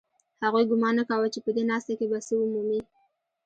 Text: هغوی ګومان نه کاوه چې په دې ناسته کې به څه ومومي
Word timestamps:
هغوی 0.43 0.63
ګومان 0.69 0.93
نه 0.99 1.03
کاوه 1.09 1.27
چې 1.33 1.39
په 1.45 1.49
دې 1.55 1.63
ناسته 1.71 1.93
کې 1.99 2.05
به 2.11 2.19
څه 2.27 2.33
ومومي 2.37 2.81